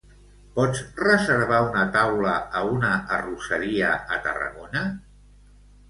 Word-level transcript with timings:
Pots 0.53 0.79
reservar 1.01 1.59
una 1.67 1.83
taula 1.97 2.33
a 2.61 2.65
una 2.73 2.91
arrosseria 3.21 3.95
a 4.19 4.23
Tarragona? 4.29 4.89